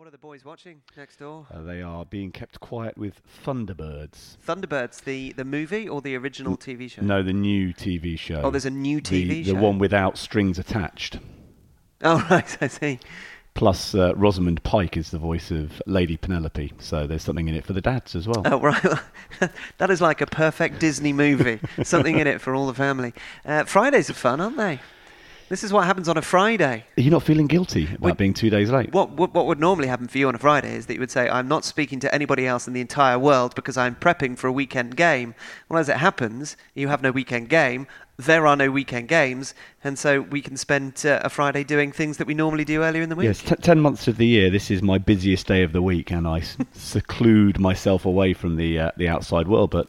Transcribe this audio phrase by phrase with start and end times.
[0.00, 1.46] What are the boys watching next door?
[1.52, 4.38] Uh, they are being kept quiet with Thunderbirds.
[4.48, 7.02] Thunderbirds, the, the movie or the original TV show?
[7.02, 8.40] No, the new TV show.
[8.42, 9.52] Oh, there's a new TV the show.
[9.52, 11.18] The one without strings attached.
[12.02, 12.98] Oh, right, I see.
[13.52, 17.66] Plus, uh, Rosamund Pike is the voice of Lady Penelope, so there's something in it
[17.66, 18.40] for the dads as well.
[18.46, 19.00] Oh, right.
[19.76, 21.60] that is like a perfect Disney movie.
[21.82, 23.12] Something in it for all the family.
[23.44, 24.80] Uh, Fridays are fun, aren't they?
[25.50, 26.84] This is what happens on a Friday.
[26.96, 28.92] Are you not feeling guilty about being two days late?
[28.92, 31.10] What, what what would normally happen for you on a Friday is that you would
[31.10, 34.46] say, "I'm not speaking to anybody else in the entire world because I'm prepping for
[34.46, 35.34] a weekend game."
[35.68, 37.88] Well, as it happens, you have no weekend game.
[38.16, 42.18] There are no weekend games, and so we can spend uh, a Friday doing things
[42.18, 43.24] that we normally do earlier in the week.
[43.24, 44.50] Yes, t- ten months of the year.
[44.50, 46.42] This is my busiest day of the week, and I
[46.74, 49.72] seclude myself away from the uh, the outside world.
[49.72, 49.88] But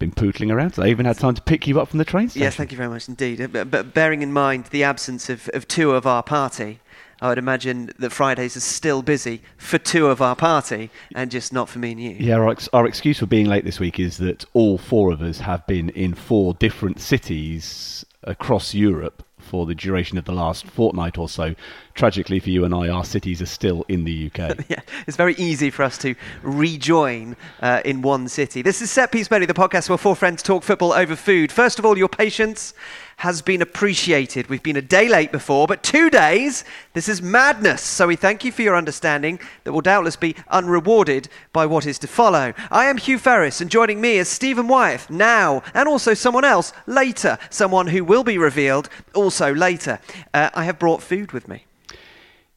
[0.00, 0.74] been pootling around.
[0.74, 2.42] So I even had time to pick you up from the train station.
[2.42, 3.40] Yes, thank you very much indeed.
[3.40, 6.80] Uh, But, but bearing in mind the absence of, of two of our party,
[7.20, 11.52] I would imagine that Fridays are still busy for two of our party and just
[11.52, 12.16] not for me and you.
[12.18, 15.20] Yeah, our, ex- our excuse for being late this week is that all four of
[15.22, 20.64] us have been in four different cities across Europe for the duration of the last
[20.64, 21.56] fortnight or so.
[21.94, 24.56] Tragically for you and I, our cities are still in the UK.
[24.70, 28.62] Yeah, it's very easy for us to rejoin uh, in one city.
[28.62, 31.50] This is Set Piece Menu, the podcast where four friends talk football over food.
[31.50, 32.72] First of all, your patience
[33.20, 34.48] has been appreciated.
[34.48, 37.82] We've been a day late before, but two days, this is madness.
[37.82, 41.98] So we thank you for your understanding that will doubtless be unrewarded by what is
[41.98, 42.54] to follow.
[42.70, 46.72] I am Hugh Ferris, and joining me is Stephen Wyeth now, and also someone else
[46.86, 50.00] later, someone who will be revealed also later.
[50.32, 51.66] Uh, I have brought food with me.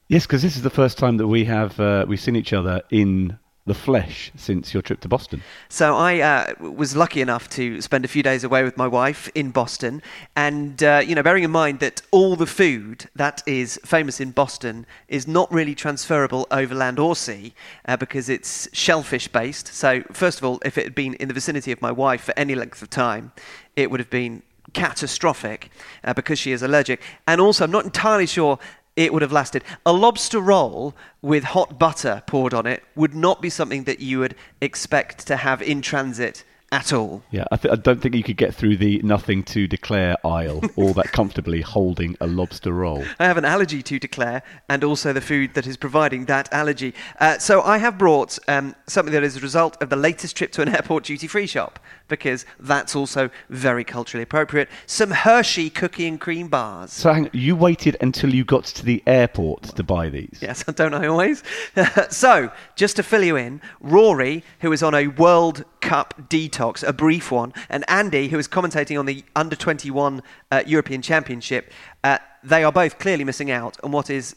[0.08, 2.80] yes, because this is the first time that we have uh, we've seen each other
[2.90, 5.42] in the flesh since your trip to Boston.
[5.70, 9.30] So I uh, was lucky enough to spend a few days away with my wife
[9.34, 10.02] in Boston,
[10.36, 14.32] and uh, you know, bearing in mind that all the food that is famous in
[14.32, 17.54] Boston is not really transferable over land or sea
[17.86, 19.68] uh, because it's shellfish based.
[19.68, 22.34] So first of all, if it had been in the vicinity of my wife for
[22.36, 23.32] any length of time,
[23.76, 24.42] it would have been
[24.74, 25.70] catastrophic
[26.02, 28.58] uh, because she is allergic, and also I'm not entirely sure
[28.96, 29.64] it would have lasted.
[29.84, 34.20] A lobster roll with hot butter poured on it would not be something that you
[34.20, 37.22] would expect to have in transit at all.
[37.30, 40.60] Yeah, I, th- I don't think you could get through the nothing to declare aisle
[40.76, 43.04] all that comfortably holding a lobster roll.
[43.20, 46.92] I have an allergy to declare, and also the food that is providing that allergy.
[47.20, 50.50] Uh, so I have brought um, something that is a result of the latest trip
[50.52, 54.68] to an airport duty free shop, because that's also very culturally appropriate.
[54.86, 56.92] Some Hershey cookie and cream bars.
[56.92, 60.38] So hang on, you waited until you got to the airport to buy these.
[60.40, 61.44] Yes, don't I always?
[62.10, 66.94] so, just to fill you in, Rory, who is on a World Cup detox, a
[66.94, 71.70] brief one, and Andy, who is commentating on the Under 21 uh, European Championship,
[72.02, 74.34] uh, they are both clearly missing out on what is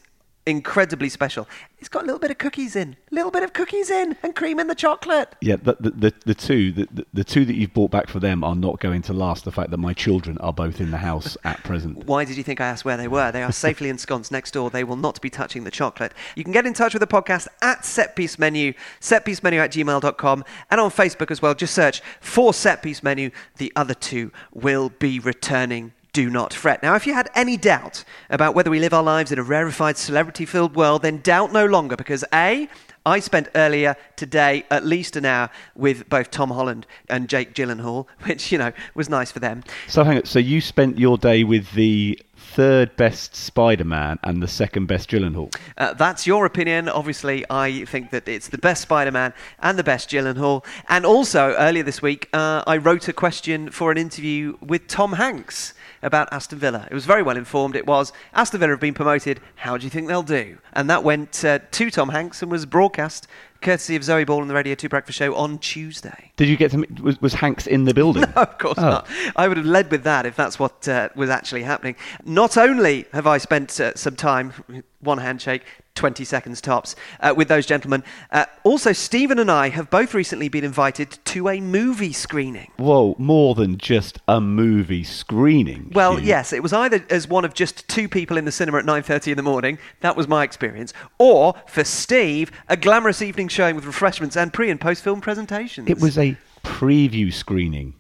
[0.48, 1.48] incredibly special.
[1.80, 4.36] It's got a little bit of cookies in, a little bit of cookies in, and
[4.36, 5.36] cream in the chocolate.
[5.42, 8.20] Yeah, the, the, the, the two the, the, the two that you've bought back for
[8.20, 9.46] them are not going to last.
[9.46, 12.06] The fact that my children are both in the house at present.
[12.06, 13.32] Why did you think I asked where they were?
[13.32, 14.70] They are safely ensconced next door.
[14.70, 16.14] They will not be touching the chocolate.
[16.36, 20.46] You can get in touch with the podcast at Setpiece Menu, setpiece menu at gmail.com,
[20.72, 21.54] and on Facebook as well.
[21.54, 23.30] Just search for Setpiece Menu.
[23.58, 25.94] The other two will be returning.
[26.18, 26.82] Do not fret.
[26.82, 29.98] Now, if you had any doubt about whether we live our lives in a rarefied,
[29.98, 32.68] celebrity filled world, then doubt no longer because A,
[33.06, 38.08] I spent earlier today at least an hour with both Tom Holland and Jake Gyllenhaal,
[38.24, 39.64] which, you know, was nice for them.
[39.88, 40.26] So hang on.
[40.26, 45.54] So you spent your day with the third best Spider-Man and the second best Gyllenhaal.
[45.78, 46.90] Uh, that's your opinion.
[46.90, 50.66] Obviously, I think that it's the best Spider Man and the best Gyllenhaal.
[50.90, 55.14] And also, earlier this week, uh, I wrote a question for an interview with Tom
[55.14, 56.88] Hanks about Aston Villa.
[56.90, 57.76] It was very well informed.
[57.76, 59.40] It was Aston Villa have been promoted.
[59.56, 60.58] How do you think they'll do?
[60.74, 63.28] And that went uh, to Tom Hanks and was broadcast
[63.62, 66.32] courtesy of Zoe Ball and the Radio 2 Breakfast Show on Tuesday.
[66.36, 66.78] Did you get to?
[66.78, 68.22] meet- Was, was Hanks in the building?
[68.22, 68.82] No, Of course Oh.
[68.90, 69.08] not.
[69.36, 71.96] I would have led with that if that's what uh, was actually happening.
[72.24, 74.54] Not only have I spent uh, some time,
[75.00, 75.64] one handshake,
[75.98, 80.48] 20 seconds tops, uh, with those gentlemen, uh, also Stephen and I have both recently
[80.48, 82.72] been invited to a movie screening.
[82.78, 85.92] Whoa, more than just a movie screening.
[85.94, 86.28] Well, Hugh.
[86.28, 89.32] yes, it was either as one of just two people in the cinema at 9:30
[89.32, 93.86] in the morning, that was my experience, or for Steve, a glamorous evening showing with
[93.86, 95.90] refreshments and pre and post film presentations.
[95.90, 97.96] It was a preview screening.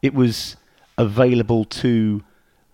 [0.00, 0.56] It was
[0.98, 2.22] available to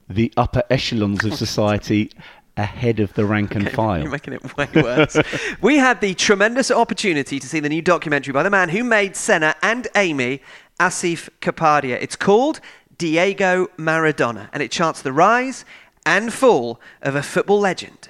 [0.08, 2.10] the upper echelons of society
[2.58, 4.02] ahead of the rank and file.
[4.02, 5.16] You're making it way worse.
[5.62, 9.16] we had the tremendous opportunity to see the new documentary by the man who made
[9.16, 10.42] Senna and Amy,
[10.78, 11.96] Asif Kapadia.
[12.00, 12.60] It's called
[12.98, 15.64] Diego Maradona, and it charts the rise
[16.04, 18.08] and fall of a football legend.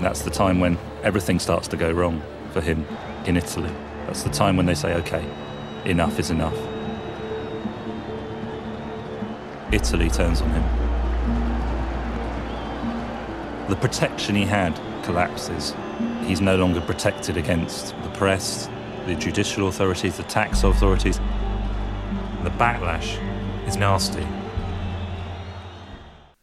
[0.00, 2.22] That's the time when everything starts to go wrong
[2.52, 2.86] for him
[3.26, 3.70] in Italy.
[4.06, 5.24] That's the time when they say, okay,
[5.84, 6.56] enough is enough.
[9.72, 10.81] Italy turns on him.
[13.68, 15.74] The protection he had collapses.
[16.24, 18.68] He's no longer protected against the press,
[19.06, 21.18] the judicial authorities, the tax authorities.
[22.42, 23.18] The backlash
[23.66, 24.26] is nasty.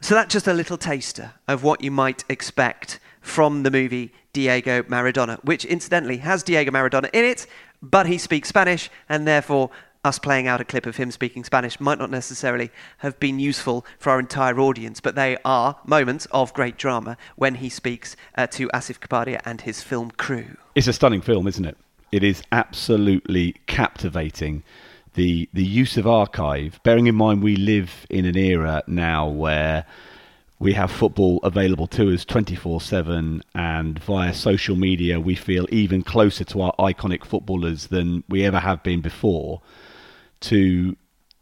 [0.01, 4.83] So that's just a little taster of what you might expect from the movie Diego
[4.83, 7.45] Maradona, which incidentally has Diego Maradona in it,
[7.81, 9.69] but he speaks Spanish, and therefore
[10.03, 13.85] us playing out a clip of him speaking Spanish might not necessarily have been useful
[13.97, 18.47] for our entire audience, but they are moments of great drama when he speaks uh,
[18.47, 20.55] to Asif Kapadia and his film crew.
[20.75, 21.77] It's a stunning film, isn't it?
[22.11, 24.63] It is absolutely captivating.
[25.15, 29.85] The the use of archive, bearing in mind we live in an era now where
[30.59, 36.03] we have football available to us 24 7 and via social media we feel even
[36.03, 39.61] closer to our iconic footballers than we ever have been before
[40.41, 40.95] to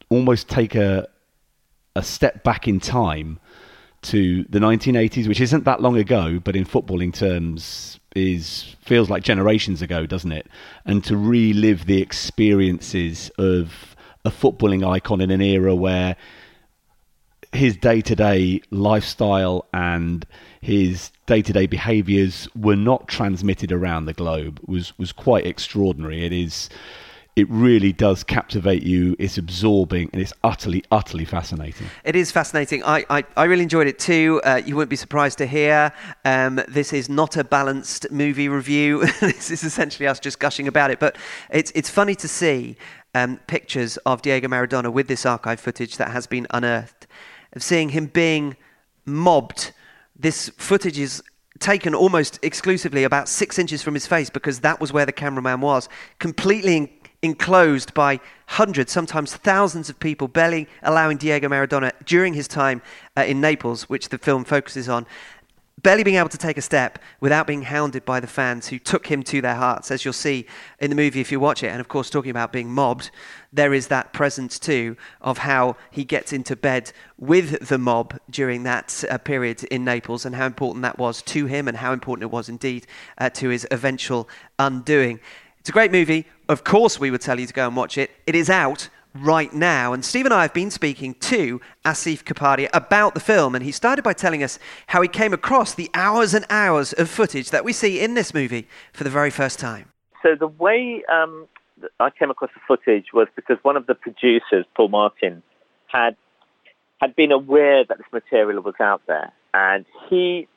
[0.10, 1.08] almost take a
[1.96, 3.40] a step back in time
[4.04, 9.24] to the 1980s which isn't that long ago but in footballing terms is feels like
[9.24, 10.48] generations ago doesn't it
[10.86, 16.16] and to relive the experiences of a footballing icon in an era where
[17.54, 20.26] his day to day lifestyle and
[20.62, 26.26] his day to day behaviours were not transmitted around the globe was was quite extraordinary.
[26.26, 26.70] It is
[27.38, 29.16] it really does captivate you.
[29.20, 31.86] It's absorbing and it's utterly, utterly fascinating.
[32.04, 32.84] It is fascinating.
[32.84, 34.42] I, I, I really enjoyed it too.
[34.44, 35.92] Uh, you wouldn't be surprised to hear
[36.26, 39.06] um, this is not a balanced movie review.
[39.22, 41.00] this is essentially us just gushing about it.
[41.00, 41.16] But
[41.52, 42.76] it's, it's funny to see
[43.14, 47.06] um, pictures of Diego Maradona with this archive footage that has been unearthed
[47.54, 48.58] of seeing him being
[49.06, 49.74] mobbed.
[50.16, 51.22] This footage is
[51.60, 55.62] taken almost exclusively about six inches from his face because that was where the cameraman
[55.62, 55.90] was,
[56.20, 62.82] completely enclosed by hundreds, sometimes thousands of people, barely allowing Diego Maradona during his time
[63.18, 65.06] uh, in Naples, which the film focuses on,
[65.84, 69.08] barely being able to take a step without being hounded by the fans who took
[69.08, 70.46] him to their hearts, as you'll see
[70.80, 71.68] in the movie if you watch it.
[71.68, 73.12] And of course, talking about being mobbed,
[73.54, 78.64] there is that presence too of how he gets into bed with the mob during
[78.64, 82.24] that uh, period in Naples and how important that was to him and how important
[82.24, 82.88] it was indeed
[83.18, 84.28] uh, to his eventual
[84.58, 85.20] undoing.
[85.60, 86.26] It's a great movie.
[86.50, 88.10] Of course, we would tell you to go and watch it.
[88.26, 89.92] It is out right now.
[89.92, 93.72] And Steve and I have been speaking to Asif Kapadia about the film, and he
[93.72, 94.58] started by telling us
[94.88, 98.34] how he came across the hours and hours of footage that we see in this
[98.34, 99.92] movie for the very first time.
[100.24, 101.48] So the way um,
[102.00, 105.44] I came across the footage was because one of the producers, Paul Martin,
[105.88, 106.16] had
[107.02, 110.48] had been aware that this material was out there, and he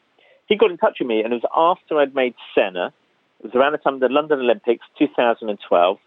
[0.47, 2.93] he got in touch with me, and it was after I'd made Senna.
[3.41, 5.99] It was around the time of the London Olympics, 2012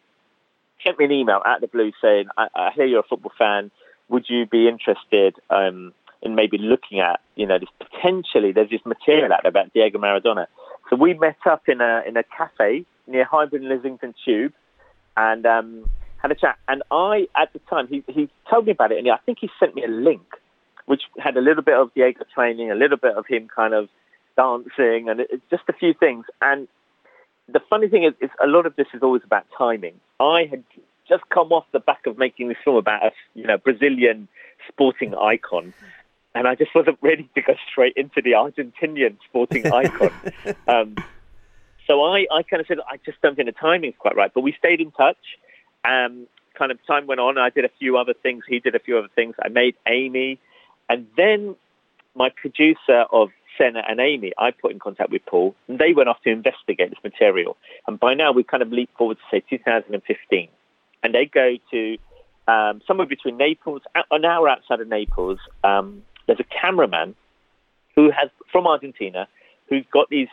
[0.83, 3.31] sent me an email out of the blue saying, I, I hear you're a football
[3.37, 3.71] fan.
[4.09, 8.85] Would you be interested um, in maybe looking at, you know, this potentially there's this
[8.85, 10.47] material out there about Diego Maradona.
[10.89, 14.53] So we met up in a in a cafe near Highbury and Islington Tube,
[15.15, 16.57] and um, had a chat.
[16.67, 19.49] And I, at the time, he he told me about it, and I think he
[19.59, 20.25] sent me a link,
[20.85, 23.87] which had a little bit of Diego training, a little bit of him kind of
[24.35, 26.25] dancing, and it, just a few things.
[26.41, 26.67] And
[27.47, 29.99] the funny thing is, is, a lot of this is always about timing.
[30.19, 30.63] I had
[31.07, 34.27] just come off the back of making this film about a you know Brazilian
[34.67, 35.73] sporting icon,
[36.33, 40.11] and I just wasn't ready to go straight into the Argentinian sporting icon.
[40.67, 40.95] Um,
[41.85, 44.31] so I, I kind of said I just don't think the timing's quite right.
[44.33, 45.17] But we stayed in touch.
[45.83, 47.37] Um, kind of time went on.
[47.37, 48.43] I did a few other things.
[48.47, 49.35] He did a few other things.
[49.43, 50.39] I made Amy,
[50.89, 51.55] and then
[52.15, 56.09] my producer of Senna and Amy, I put in contact with Paul, and they went
[56.09, 57.57] off to investigate this material.
[57.87, 60.49] And by now, we kind of leap forward to say 2015,
[61.03, 61.97] and they go to
[62.47, 63.81] um, somewhere between Naples,
[64.11, 65.39] an hour outside of Naples.
[65.63, 67.15] Um, there's a cameraman
[67.95, 69.27] who has from Argentina
[69.69, 70.27] who's got these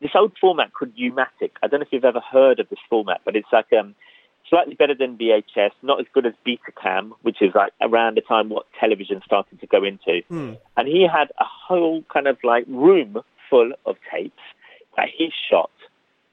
[0.00, 1.52] this old format called U-matic.
[1.62, 3.94] I don't know if you've ever heard of this format, but it's like um,
[4.48, 8.48] slightly better than VHS, not as good as Betacam, which is like around the time
[8.48, 10.22] what television started to go into.
[10.30, 10.58] Mm.
[10.76, 14.42] And he had a whole kind of like room full of tapes
[14.96, 15.70] that he shot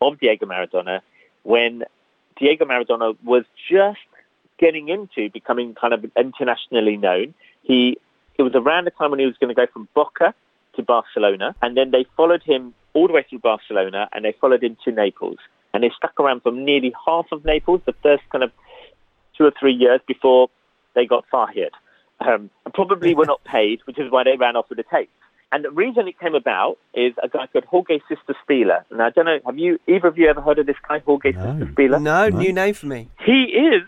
[0.02, 1.02] of Diego Maradona
[1.44, 1.84] when
[2.38, 4.00] Diego Maradona was just
[4.58, 7.34] getting into becoming kind of internationally known.
[7.64, 7.98] He
[8.38, 10.34] it was around the time when he was going to go from Boca
[10.76, 14.64] to Barcelona, and then they followed him all the way through Barcelona, and they followed
[14.64, 15.40] him to Naples
[15.74, 18.52] and they stuck around for nearly half of Naples, the first kind of
[19.38, 20.50] two or three years before
[20.96, 21.72] they got fired.
[22.20, 25.12] Um, and probably were not paid, which is why they ran off with the tapes.
[25.52, 28.84] And the reason it came about is a guy called Jorge Cyterszpiler.
[28.92, 31.32] Now, I don't know, have you, either of you ever heard of this guy, Jorge
[31.32, 31.40] No.
[31.40, 32.02] Cyterszpiler?
[32.02, 32.38] No, No.
[32.38, 33.10] new name for me.
[33.26, 33.82] He is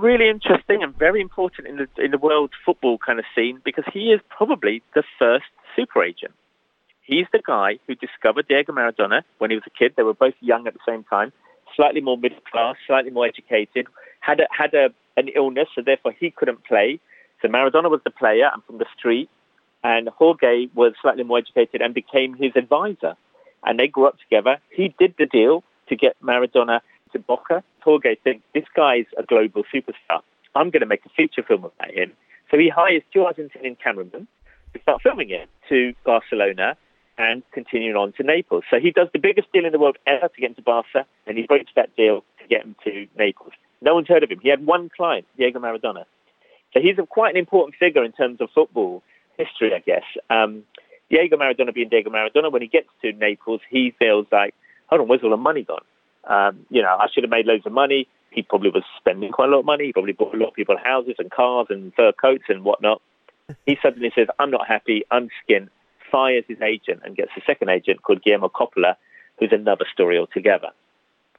[0.00, 3.84] really interesting and very important in the in the world football kind of scene because
[3.92, 5.44] he is probably the first
[5.76, 6.32] super agent.
[7.02, 9.94] He's the guy who discovered Diego Maradona when he was a kid.
[9.96, 11.32] They were both young at the same time,
[11.74, 13.86] slightly more middle class, slightly more educated.
[14.20, 17.00] Had a, had a an illness, so therefore he couldn't play.
[17.40, 19.28] So Maradona was the player and from the street,
[19.84, 23.16] and Jorge was slightly more educated and became his advisor.
[23.64, 24.58] And they grew up together.
[24.70, 26.80] He did the deal to get Maradona
[27.12, 27.62] to Boca.
[27.80, 30.22] Jorge thinks this guy's a global superstar.
[30.54, 32.12] I'm going to make a feature film about him.
[32.50, 34.28] So he hires two Argentinian cameramen
[34.74, 36.76] to start filming it to Barcelona
[37.18, 38.64] and continuing on to Naples.
[38.70, 41.36] So he does the biggest deal in the world ever to get into Barca, and
[41.36, 43.52] he breaks that deal to get him to Naples.
[43.80, 44.40] No one's heard of him.
[44.42, 46.04] He had one client, Diego Maradona.
[46.72, 49.02] So he's a, quite an important figure in terms of football
[49.36, 50.04] history, I guess.
[50.30, 50.62] Um,
[51.10, 54.54] Diego Maradona being Diego Maradona, when he gets to Naples, he feels like,
[54.86, 55.84] hold on, where's all the money gone?
[56.24, 58.08] Um, you know, I should have made loads of money.
[58.30, 59.86] He probably was spending quite a lot of money.
[59.86, 63.02] He probably bought a lot of people houses and cars and fur coats and whatnot.
[63.66, 65.68] He suddenly says, I'm not happy, I'm skint,
[66.12, 68.94] fires his agent and gets a second agent called Guillermo Coppola,
[69.38, 70.68] who's another story altogether.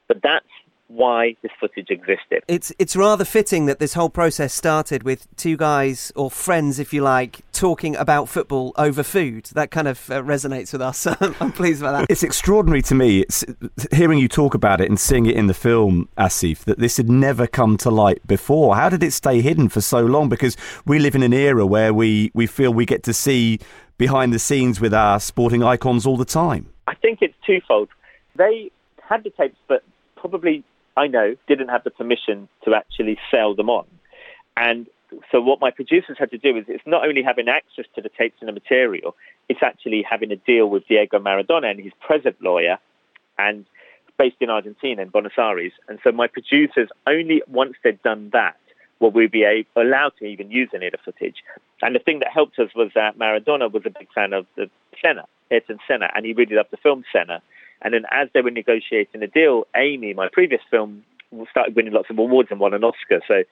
[0.08, 0.46] But that's
[0.88, 2.44] why this footage existed.
[2.48, 6.94] It's it's rather fitting that this whole process started with two guys or friends, if
[6.94, 9.46] you like, talking about football over food.
[9.54, 11.08] That kind of uh, resonates with us.
[11.42, 12.12] I'm pleased about that.
[12.12, 13.22] It's extraordinary to me.
[13.22, 13.44] It's
[13.92, 17.10] hearing you talk about it and seeing it in the film, Asif, that this had
[17.10, 18.76] never come to light before.
[18.76, 20.30] How did it stay hidden for so long?
[20.30, 23.60] Because we live in an era where we, we feel we get to see
[23.98, 26.68] behind the scenes with our sporting icons all the time.
[26.88, 27.90] I think it's twofold.
[28.36, 28.72] They
[29.02, 29.84] had the tapes, but
[30.16, 30.64] probably,
[30.98, 33.86] I know, didn't have the permission to actually sell them on.
[34.58, 34.88] And
[35.32, 38.10] so what my producers had to do is it's not only having access to the
[38.10, 39.16] tapes and the material,
[39.50, 42.78] it's actually having a deal with Diego Maradona and his present lawyer
[43.38, 43.66] and
[44.18, 45.72] based in Argentina, in Buenos Aires.
[45.88, 48.58] And so my producers, only once they'd done that,
[49.00, 51.44] will we be able, allowed to even use any of the footage.
[51.82, 54.70] And the thing that helped us was that Maradona was a big fan of the
[55.02, 57.42] Senna, Ayrton Senna, and he really loved the film Senna.
[57.82, 61.04] And then as they were negotiating the deal, Amy, my previous film,
[61.50, 63.22] started winning lots of awards and won an Oscar.
[63.28, 63.44] So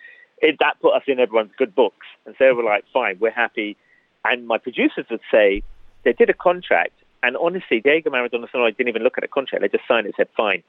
[0.42, 2.06] it, that put us in everyone's good books.
[2.26, 3.76] And so they were like, fine, we're happy.
[4.24, 5.64] And my producers would say,
[6.04, 6.94] they did a contract,
[7.24, 9.62] and honestly, Diego Maradona and oh, I didn't even look at a contract.
[9.62, 10.64] They just signed it and said, fine,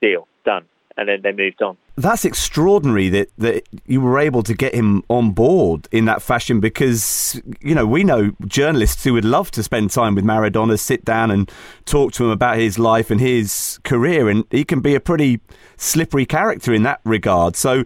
[0.00, 0.64] deal, done.
[0.98, 1.76] And then they moved on.
[1.96, 6.58] That's extraordinary that, that you were able to get him on board in that fashion
[6.58, 11.04] because, you know, we know journalists who would love to spend time with Maradona, sit
[11.04, 11.50] down and
[11.84, 14.28] talk to him about his life and his career.
[14.28, 15.40] And he can be a pretty
[15.76, 17.54] slippery character in that regard.
[17.54, 17.84] So,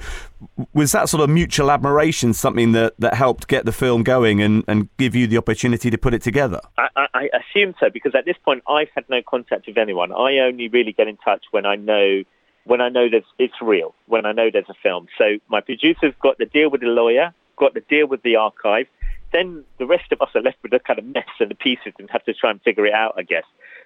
[0.72, 4.64] was that sort of mutual admiration something that, that helped get the film going and,
[4.66, 6.60] and give you the opportunity to put it together?
[6.78, 10.12] I, I, I assume so because at this point I've had no contact with anyone.
[10.12, 12.24] I only really get in touch when I know
[12.64, 15.08] when I know that it's real, when I know there's a film.
[15.18, 18.86] So my producers got the deal with the lawyer, got the deal with the archive.
[19.32, 21.92] Then the rest of us are left with the kind of mess and the pieces
[21.98, 23.44] and have to try and figure it out, I guess.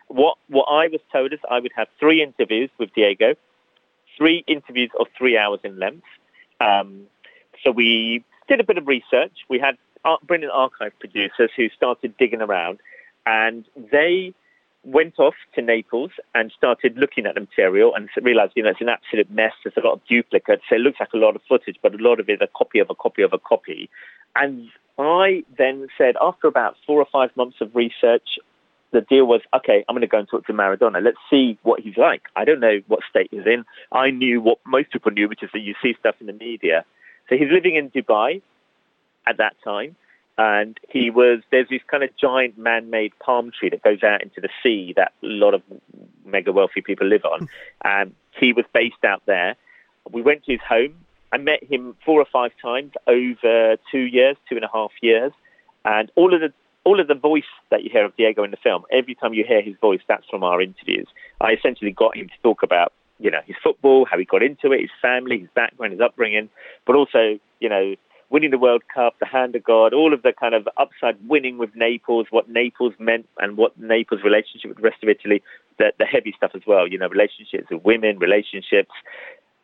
[0.08, 3.34] What what I was told is I would have three interviews with Diego,
[4.16, 6.06] three interviews of three hours in length.
[6.60, 7.06] Um,
[7.62, 9.32] so we did a bit of research.
[9.48, 9.76] We had
[10.24, 12.78] brilliant archive producers who started digging around,
[13.24, 14.34] and they
[14.86, 18.80] went off to Naples and started looking at the material and realized, you know, it's
[18.80, 19.52] an absolute mess.
[19.64, 20.62] There's a lot of duplicates.
[20.68, 22.48] So it looks like a lot of footage, but a lot of it is a
[22.56, 23.90] copy of a copy of a copy.
[24.36, 28.38] And I then said, after about four or five months of research,
[28.92, 31.02] the deal was, okay, I'm going to go and talk to Maradona.
[31.02, 32.22] Let's see what he's like.
[32.36, 33.64] I don't know what state he's in.
[33.90, 36.84] I knew what most people knew, which is that you see stuff in the media.
[37.28, 38.40] So he's living in Dubai
[39.26, 39.96] at that time.
[40.38, 44.40] And he was, there's this kind of giant man-made palm tree that goes out into
[44.40, 45.62] the sea that a lot of
[46.24, 47.48] mega wealthy people live on.
[47.84, 49.56] And he was based out there.
[50.10, 50.94] We went to his home.
[51.32, 55.32] I met him four or five times over two years, two and a half years.
[55.84, 56.52] And all of the
[56.86, 59.44] all of the voice that you hear of Diego in the film, every time you
[59.44, 61.08] hear his voice, that's from our interviews.
[61.40, 64.70] I essentially got him to talk about, you know, his football, how he got into
[64.70, 66.48] it, his family, his background, his upbringing,
[66.86, 67.96] but also, you know,
[68.30, 71.58] winning the World Cup, the hand of God, all of the kind of upside winning
[71.58, 75.42] with Naples, what Naples meant and what Naples' relationship with the rest of Italy,
[75.78, 78.92] the, the heavy stuff as well, you know, relationships with women, relationships,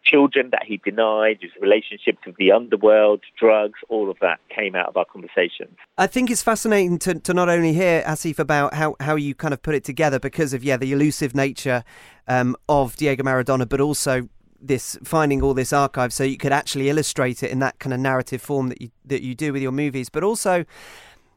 [0.04, 4.88] children that he denied, his relationships with the underworld, drugs, all of that came out
[4.88, 5.76] of our conversations.
[5.96, 9.54] I think it's fascinating to, to not only hear Asif about how, how you kind
[9.54, 11.84] of put it together because of yeah the elusive nature
[12.28, 14.28] um, of Diego Maradona, but also
[14.62, 18.00] this finding all this archive so you could actually illustrate it in that kind of
[18.00, 20.64] narrative form that you that you do with your movies, but also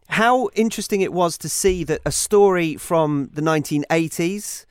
[0.09, 4.65] how interesting it was to see that a story from the 1980s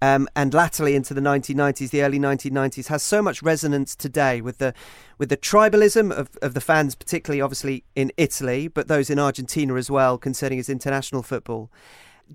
[0.00, 4.58] um, and latterly into the 1990s, the early 1990s, has so much resonance today with
[4.58, 4.72] the
[5.18, 9.74] with the tribalism of, of the fans, particularly obviously in Italy, but those in Argentina
[9.74, 11.70] as well, concerning his international football.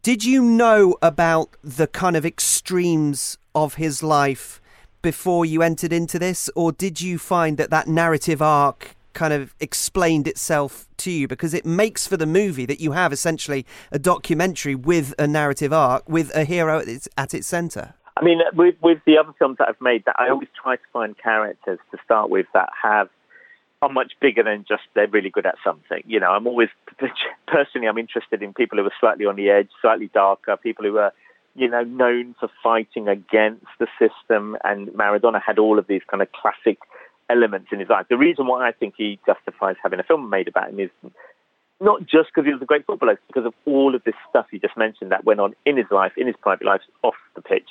[0.02, 4.60] Did you know about the kind of extremes of his life
[5.04, 9.54] before you entered into this, or did you find that that narrative arc kind of
[9.60, 14.00] explained itself to you because it makes for the movie that you have essentially a
[14.00, 17.94] documentary with a narrative arc with a hero at its, at its center.
[18.18, 20.78] I mean, uh, with, with the other films that I've made, that I always try
[20.78, 23.10] to find characters to start with that have
[23.84, 26.02] are much bigger than just they're really good at something.
[26.06, 26.70] You know, I'm always
[27.48, 30.98] personally I'm interested in people who are slightly on the edge, slightly darker, people who
[30.98, 31.12] are
[31.56, 34.58] you know known for fighting against the system.
[34.64, 36.80] And Maradona had all of these kind of classic
[37.30, 38.06] elements in his life.
[38.10, 40.90] The reason why I think he justifies having a film made about him is
[41.82, 44.60] not just because he was a great footballer, because of all of this stuff you
[44.60, 47.68] just mentioned that went on in his life, in his private life, off the pitch.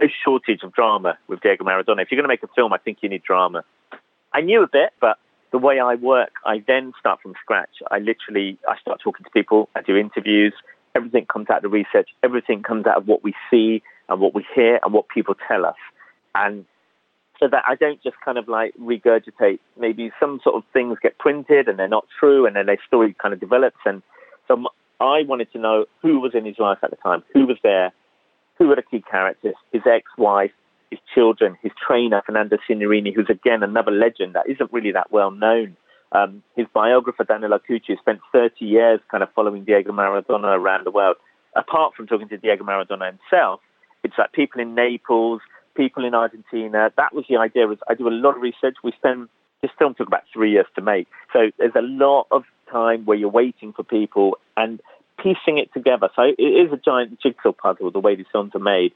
[0.00, 2.02] No shortage of drama with Diego Maradona.
[2.02, 3.64] If you're going to make a film, I think you need drama.
[4.32, 5.18] I knew a bit, but
[5.52, 7.70] the way I work, I then start from scratch.
[7.88, 10.52] I literally, I start talking to people, I do interviews,
[10.94, 14.44] everything comes out of research, everything comes out of what we see and what we
[14.54, 15.76] hear and what people tell us.
[16.34, 16.64] And
[17.40, 19.58] so that I don't just kind of like regurgitate.
[19.78, 23.14] Maybe some sort of things get printed and they're not true, and then their story
[23.20, 23.78] kind of develops.
[23.84, 24.02] And
[24.46, 24.64] so
[25.00, 27.92] I wanted to know who was in his life at the time, who was there,
[28.58, 30.52] who were the key characters, his ex-wife,
[30.90, 35.32] his children, his trainer Fernando Signorini, who's again another legend that isn't really that well
[35.32, 35.76] known.
[36.14, 40.92] Um, his biographer Daniel Arcucci spent 30 years kind of following Diego Maradona around the
[40.92, 41.16] world.
[41.56, 43.60] Apart from talking to Diego Maradona himself,
[44.04, 45.40] it's like people in Naples,
[45.76, 46.92] people in Argentina.
[46.96, 47.66] That was the idea.
[47.66, 48.76] Was I do a lot of research.
[48.82, 49.28] We spend
[49.60, 53.16] this film took about three years to make, so there's a lot of time where
[53.16, 54.80] you're waiting for people and
[55.18, 56.08] piecing it together.
[56.14, 58.92] So it is a giant jigsaw puzzle the way these films are made.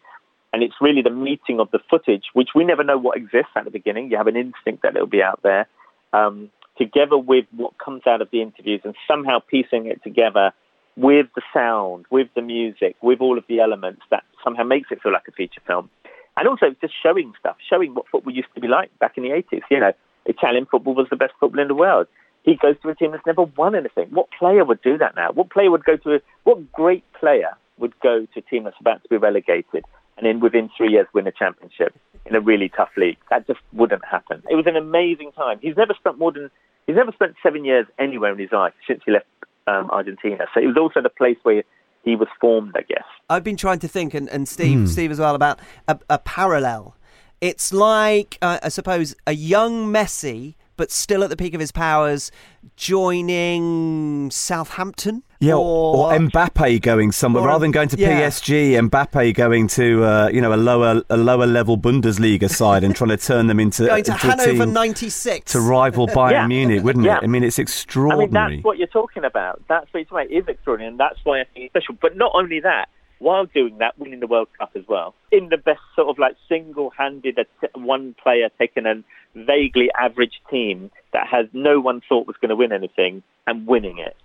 [0.52, 3.64] And it's really the meeting of the footage, which we never know what exists at
[3.64, 4.10] the beginning.
[4.10, 5.66] You have an instinct that it'll be out there,
[6.12, 10.52] um, together with what comes out of the interviews and somehow piecing it together
[10.96, 15.02] with the sound, with the music, with all of the elements that somehow makes it
[15.02, 15.90] feel like a feature film
[16.38, 19.30] and also just showing stuff, showing what football used to be like back in the
[19.30, 19.62] 80s.
[19.70, 19.92] You know,
[20.24, 22.06] Italian football was the best football in the world.
[22.44, 24.08] He goes to a team that's never won anything.
[24.10, 25.32] What player would do that now?
[25.32, 28.76] What player would go to a, what great player would go to a team that's
[28.80, 29.84] about to be relegated
[30.16, 33.18] and then within three years win a championship in a really tough league?
[33.30, 34.42] That just wouldn't happen.
[34.48, 35.58] It was an amazing time.
[35.60, 36.50] He's never spent more than,
[36.88, 39.26] he's never spent seven years anywhere in his life since he left
[39.68, 40.46] um, Argentina.
[40.54, 41.62] So it was also the place where
[42.02, 43.04] he was formed, I guess.
[43.28, 44.88] I've been trying to think, and, and Steve, mm.
[44.88, 46.96] Steve as well, about a, a parallel.
[47.40, 51.70] It's like, uh, I suppose, a young Messi, but still at the peak of his
[51.70, 52.32] powers,
[52.76, 55.22] joining Southampton.
[55.40, 58.28] Yeah, or, or Mbappe going somewhere rather than going to yeah.
[58.28, 58.88] PSG.
[58.88, 63.10] Mbappe going to uh, you know a lower a lower level Bundesliga side and trying
[63.10, 66.46] to turn them into going to into Hanover '96 to rival Bayern yeah.
[66.48, 67.18] Munich, wouldn't yeah.
[67.18, 67.24] it?
[67.24, 68.24] I mean, it's extraordinary.
[68.24, 69.62] I mean, that's what you're talking about.
[69.68, 70.32] That's what you're talking about.
[70.32, 71.96] It is extraordinary, and that's why I think it's special.
[72.00, 72.88] But not only that,
[73.20, 76.34] while doing that, winning the World Cup as well, in the best sort of like
[76.48, 77.38] single-handed
[77.76, 79.04] one player taking a
[79.36, 83.98] vaguely average team that has no one thought was going to win anything and winning
[83.98, 84.16] it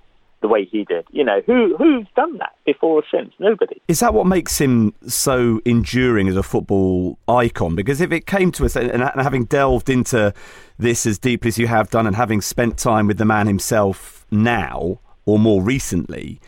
[0.43, 1.06] the way he did.
[1.10, 3.34] You know, who who's done that before or since?
[3.39, 3.82] Nobody.
[3.88, 7.75] Is that what makes him so enduring as a football icon?
[7.75, 10.32] Because if it came to us, and, having delved into
[10.77, 14.27] this as deeply as you have done, and having spent time with the man himself
[14.29, 16.39] now or more recently,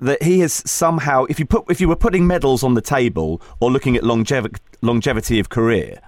[0.00, 3.40] that he has somehow, if you put, if you were putting medals on the table
[3.60, 6.00] or looking at longevity of career,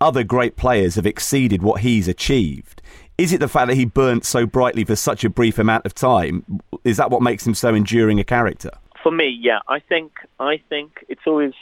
[0.00, 2.80] other great players have exceeded what he's achieved.
[3.18, 5.92] Is it the fact that he burnt so brightly for such a brief amount of
[5.92, 6.60] time?
[6.84, 8.70] Is that what makes him so enduring a character?
[9.02, 9.58] For me, yeah.
[9.66, 11.52] I think I think it's always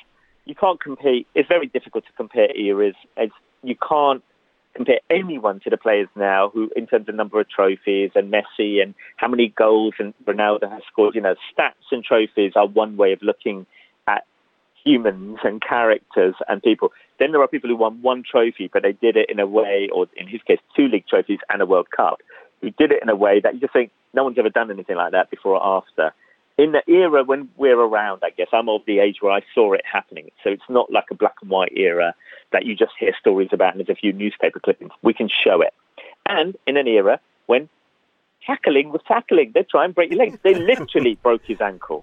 [0.44, 1.26] you can't compete.
[1.34, 2.94] It's very difficult to compare eras.
[3.16, 4.22] It's, you can't
[4.74, 8.82] compare anyone to the players now who, in terms of number of trophies and Messi
[8.82, 11.14] and how many goals and Ronaldo has scored.
[11.14, 13.64] You know, stats and trophies are one way of looking
[14.06, 14.24] at
[14.84, 16.92] humans and characters and people.
[17.18, 19.88] Then there are people who won one trophy, but they did it in a way,
[19.92, 22.20] or in his case, two league trophies and a World Cup,
[22.60, 24.96] who did it in a way that you just think no one's ever done anything
[24.96, 26.12] like that before or after.
[26.58, 29.74] In the era when we're around, I guess, I'm of the age where I saw
[29.74, 30.30] it happening.
[30.42, 32.14] So it's not like a black and white era
[32.52, 34.92] that you just hear stories about and there's a few newspaper clippings.
[35.02, 35.74] We can show it.
[36.24, 37.68] And in an era when
[38.46, 40.38] tackling was tackling, they try and break your legs.
[40.42, 42.02] They literally broke his ankle.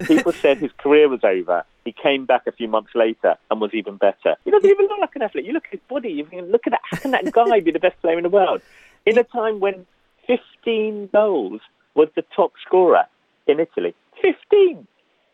[0.00, 1.64] People said his career was over.
[1.84, 4.36] He came back a few months later and was even better.
[4.44, 5.44] He doesn't even look like an athlete.
[5.44, 6.10] You look at his body.
[6.10, 6.80] You look at that.
[6.90, 8.62] How can that guy be the best player in the world?
[9.06, 9.86] In a time when
[10.26, 11.60] 15 goals
[11.94, 13.04] was the top scorer
[13.46, 13.94] in Italy.
[14.22, 14.86] 15!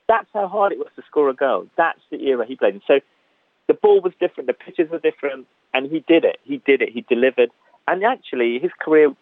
[0.08, 1.68] That's how hard it was to score a goal.
[1.76, 2.82] That's the era he played in.
[2.86, 3.00] So
[3.68, 6.38] the ball was different, the pitches were different, and he did it.
[6.42, 6.88] He did it.
[6.92, 7.50] He delivered.
[7.86, 9.14] And actually, his career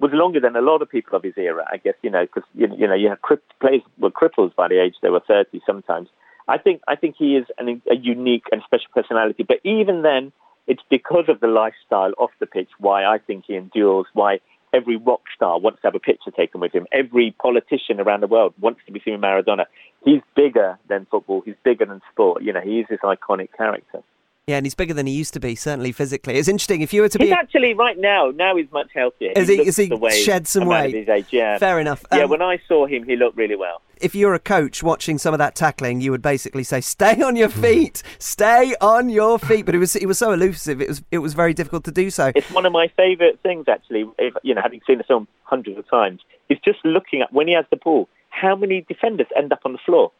[0.00, 2.48] was longer than a lot of people of his era, I guess, you know, because,
[2.54, 3.20] you, you know, you have
[3.60, 6.08] players were cripples by the age they were 30 sometimes.
[6.48, 9.44] I think, I think he is an, a unique and special personality.
[9.46, 10.32] But even then,
[10.66, 14.40] it's because of the lifestyle off the pitch why I think he endures, why
[14.72, 16.86] every rock star wants to have a picture taken with him.
[16.92, 19.66] Every politician around the world wants to be seen with Maradona.
[20.04, 21.42] He's bigger than football.
[21.44, 22.42] He's bigger than sport.
[22.42, 24.02] You know, he is this iconic character.
[24.50, 26.34] Yeah, and he's bigger than he used to be, certainly physically.
[26.34, 26.80] It's interesting.
[26.80, 27.32] If you were to he's be.
[27.32, 29.30] actually, right now, now he's much healthier.
[29.36, 30.92] Is he, he, has he shed some weight?
[30.92, 31.56] his age, yeah.
[31.58, 32.04] Fair enough.
[32.12, 33.80] Yeah, Um, when I saw him, he looked really well.
[34.00, 37.36] if you're a coach watching some of that tackling, you would basically say, "Stay on
[37.36, 40.80] your feet, stay on your feet." But it was it was so elusive.
[40.80, 42.32] It was it was very difficult to do so.
[42.34, 44.04] It's one of my favourite things, actually.
[44.18, 47.46] If, you know, having seen the film hundreds of times, is just looking at when
[47.46, 50.10] he has the ball, how many defenders end up on the floor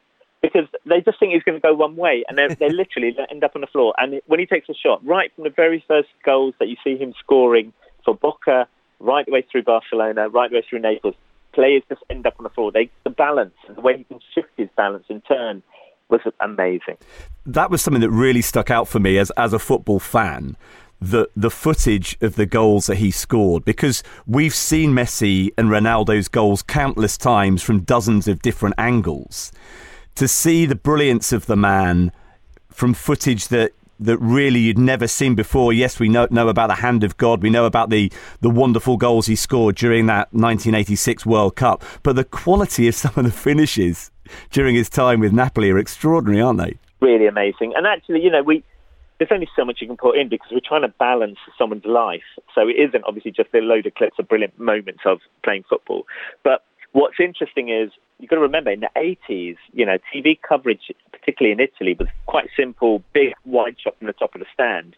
[0.42, 3.44] because they just think he's going to go one way, and they they literally end
[3.44, 3.94] up on the floor.
[3.98, 6.96] And when he takes a shot, right from the very first goals that you see
[6.96, 7.72] him scoring
[8.04, 8.66] for Boca,
[8.98, 11.14] right the way through Barcelona, right the way through Naples,
[11.52, 12.72] players just end up on the floor.
[12.72, 15.62] They the balance and the way he can shift his balance and turn
[16.08, 16.96] was amazing.
[17.46, 20.56] that was something that really stuck out for me as as a football fan.
[21.00, 26.28] The the footage of the goals that he scored because we've seen Messi and Ronaldo's
[26.28, 29.52] goals countless times from dozens of different angles.
[30.16, 32.12] To see the brilliance of the man
[32.70, 35.72] from footage that that really you'd never seen before.
[35.72, 37.42] Yes, we know know about the hand of God.
[37.42, 42.16] We know about the the wonderful goals he scored during that 1986 World Cup, but
[42.16, 44.10] the quality of some of the finishes
[44.50, 46.78] during his time with Napoli are extraordinary, aren't they?
[47.00, 47.72] really amazing.
[47.76, 48.62] And actually, you know, we
[49.18, 52.22] there's only so much you can put in because we're trying to balance someone's life.
[52.54, 56.06] So it isn't obviously just a load of clips of brilliant moments of playing football.
[56.42, 60.92] But what's interesting is you've got to remember in the 80s, you know, TV coverage,
[61.12, 64.96] particularly in Italy, was quite simple, big wide shot from the top of the stand.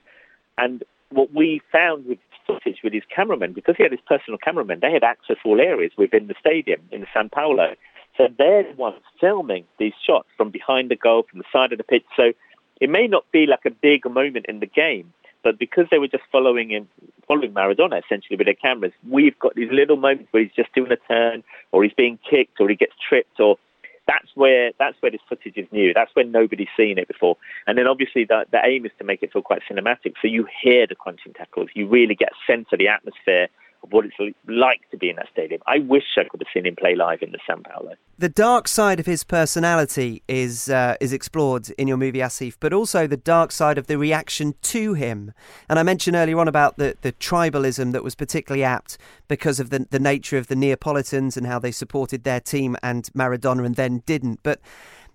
[0.58, 4.80] And what we found with footage with his cameramen, because he had his personal cameraman,
[4.80, 7.74] they had access to all areas within the stadium in San Paolo.
[8.16, 11.78] So they're the ones filming these shots from behind the goal, from the side of
[11.78, 12.04] the pitch.
[12.16, 12.32] So
[12.80, 16.08] it may not be like a big moment in the game, but because they were
[16.08, 16.88] just following him,
[17.26, 20.92] following Maradona essentially with their cameras, we've got these little moments where he's just doing
[20.92, 23.58] a turn, or he's being kicked, or he gets tripped, or
[24.06, 25.92] that's where that's where this footage is new.
[25.94, 27.36] That's where nobody's seen it before.
[27.66, 30.46] And then obviously the, the aim is to make it feel quite cinematic, so you
[30.62, 33.48] hear the crunching tackles, you really get a sense of the atmosphere
[33.82, 35.60] of what it's like to be in that stadium.
[35.66, 37.94] I wish I could have seen him play live in the San Paolo.
[38.18, 42.72] The dark side of his personality is uh, is explored in your movie Asif, but
[42.72, 45.32] also the dark side of the reaction to him.
[45.68, 49.70] And I mentioned earlier on about the, the tribalism that was particularly apt because of
[49.70, 53.76] the the nature of the Neapolitans and how they supported their team and Maradona and
[53.76, 54.40] then didn't.
[54.42, 54.60] But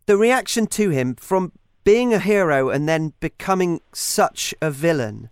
[0.06, 1.51] the reaction to him from
[1.84, 5.30] being a hero and then becoming such a villain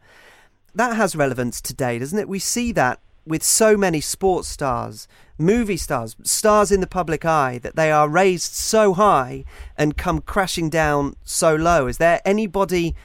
[0.76, 2.28] that has relevance today, doesn't it?
[2.28, 5.08] We see that with so many sports stars,
[5.38, 9.44] movie stars, stars in the public eye, that they are raised so high
[9.78, 11.88] and come crashing down so low.
[11.88, 12.96] Is there anybody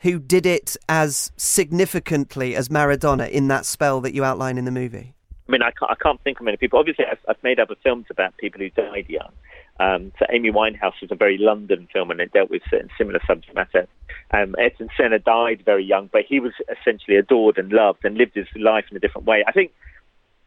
[0.00, 4.70] who did it as significantly as Maradona in that spell that you outline in the
[4.70, 5.14] movie?
[5.48, 6.78] I mean, I can't, I can't think of many people.
[6.78, 9.32] Obviously, I've, I've made other films about people who died young.
[9.80, 13.20] Um, so Amy Winehouse was a very London film and it dealt with certain similar
[13.26, 13.86] subject matter.
[14.32, 18.34] Um, Ayrton Senna died very young, but he was essentially adored and loved and lived
[18.34, 19.44] his life in a different way.
[19.46, 19.72] I think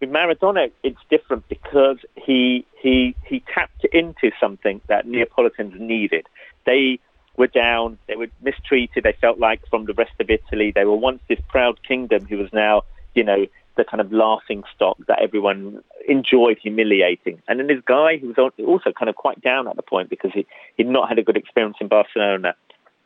[0.01, 6.25] with Maradona, it's different because he he he tapped into something that Neapolitans needed.
[6.65, 6.99] They
[7.37, 9.03] were down, they were mistreated.
[9.03, 12.37] They felt like from the rest of Italy, they were once this proud kingdom who
[12.37, 13.45] was now, you know,
[13.81, 17.41] the kind of laughing stock that everyone enjoyed humiliating.
[17.47, 20.31] And then this guy who was also kind of quite down at the point because
[20.33, 20.45] he
[20.77, 22.53] he'd not had a good experience in Barcelona.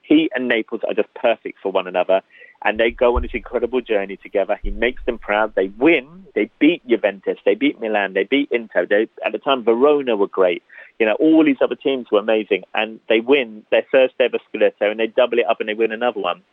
[0.02, 2.22] He and Naples are just perfect for one another,
[2.64, 4.60] and they go on this incredible journey together.
[4.62, 5.56] He makes them proud.
[5.56, 6.26] They win.
[6.36, 7.40] They beat Juventus.
[7.46, 8.14] They beat Milan.
[8.14, 8.86] They beat Inter.
[8.86, 10.62] They, at the time, Verona were great.
[11.00, 14.92] You know, all these other teams were amazing, and they win their first ever Scudetto,
[14.92, 16.44] and they double it up and they win another one.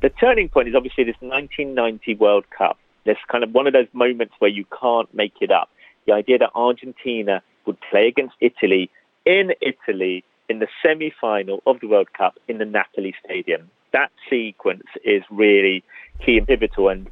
[0.00, 2.78] The turning point is obviously this 1990 World Cup.
[3.08, 5.70] There's kind of one of those moments where you can't make it up.
[6.06, 8.90] The idea that Argentina would play against Italy
[9.24, 13.70] in Italy in the semi-final of the World Cup in the Napoli Stadium.
[13.94, 15.82] That sequence is really
[16.22, 16.90] key and pivotal.
[16.90, 17.08] And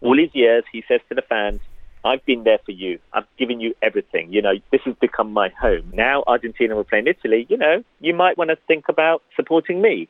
[0.00, 1.58] all these years, he says to the fans,
[2.04, 3.00] I've been there for you.
[3.12, 4.32] I've given you everything.
[4.32, 5.90] You know, this has become my home.
[5.92, 7.48] Now Argentina will play in Italy.
[7.48, 10.08] You know, you might want to think about supporting me.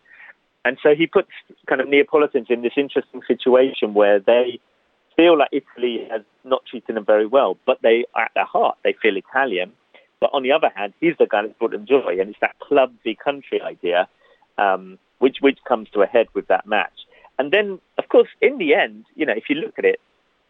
[0.66, 1.30] And so he puts
[1.66, 4.60] kind of Neapolitans in this interesting situation where they
[5.16, 8.94] feel like Italy has not treated them very well, but they, at their heart, they
[9.00, 9.72] feel Italian
[10.22, 12.56] But on the other hand, he's the guy that's brought them joy, and it's that
[12.60, 14.06] club v country idea,
[14.56, 16.98] um, which which comes to a head with that match.
[17.40, 20.00] And then, of course, in the end, you know, if you look at it,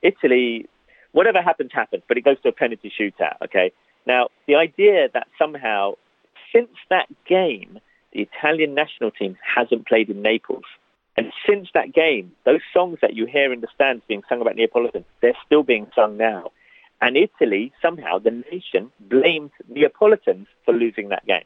[0.02, 0.66] Italy,
[1.12, 3.36] whatever happens, happens, but it goes to a penalty shootout.
[3.42, 3.72] Okay.
[4.04, 5.94] Now, the idea that somehow,
[6.52, 7.80] since that game,
[8.12, 10.64] the Italian national team hasn't played in Naples.
[11.16, 14.56] And since that game, those songs that you hear in the stands being sung about
[14.56, 16.50] Neapolitans, they're still being sung now.
[17.00, 21.44] And Italy, somehow, the nation blamed Neapolitans for losing that game.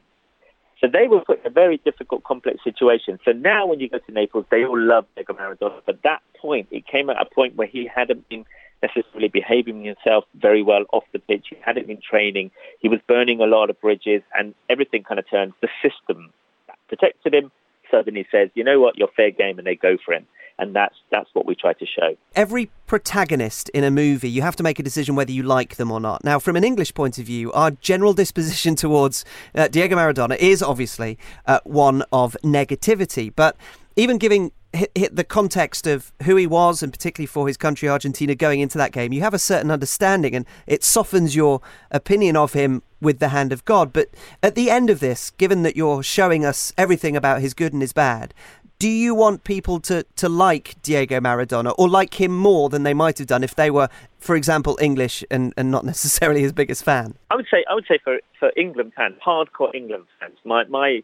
[0.79, 3.19] So they were put in a very difficult, complex situation.
[3.25, 5.81] So now when you go to Naples, they all love Diego Maradona.
[5.85, 8.45] But that point, it came at a point where he hadn't been
[8.83, 11.47] necessarily behaving himself very well off the pitch.
[11.49, 12.51] He hadn't been training.
[12.79, 15.53] He was burning a lot of bridges and everything kind of turned.
[15.61, 16.31] The system
[16.67, 17.51] that protected him
[17.91, 20.25] suddenly says, you know what, you're fair game, and they go for him
[20.59, 22.15] and that's that's what we try to show.
[22.35, 25.91] Every protagonist in a movie, you have to make a decision whether you like them
[25.91, 26.23] or not.
[26.23, 30.63] Now, from an English point of view, our general disposition towards uh, Diego Maradona is
[30.63, 33.55] obviously uh, one of negativity, but
[33.97, 37.89] even giving hit, hit the context of who he was, and particularly for his country,
[37.89, 41.59] Argentina, going into that game, you have a certain understanding, and it softens your
[41.91, 43.91] opinion of him with the hand of God.
[43.91, 44.09] But
[44.41, 47.81] at the end of this, given that you're showing us everything about his good and
[47.81, 48.33] his bad,
[48.79, 52.93] do you want people to, to like Diego Maradona or like him more than they
[52.93, 56.83] might have done if they were, for example, English and, and not necessarily his biggest
[56.83, 57.15] fan?
[57.31, 61.01] I would say I would say for, for England fans, hardcore England fans, my, my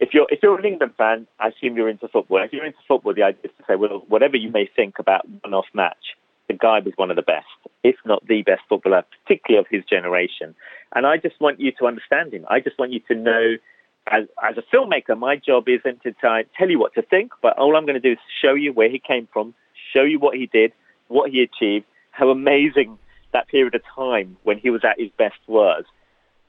[0.00, 2.42] if you're if you're an England fan, I assume you're into football.
[2.42, 5.28] If you're into football, the idea is to say, well, whatever you may think about
[5.42, 6.16] one-off match,
[6.48, 7.46] the guy was one of the best,
[7.82, 10.54] if not the best footballer, particularly of his generation.
[10.94, 12.44] And I just want you to understand him.
[12.48, 13.56] I just want you to know
[14.06, 17.76] as, as a filmmaker, my job isn't to tell you what to think, but all
[17.76, 19.54] I'm going to do is show you where he came from,
[19.94, 20.72] show you what he did,
[21.08, 22.98] what he achieved, how amazing
[23.32, 25.84] that period of time when he was at his best was.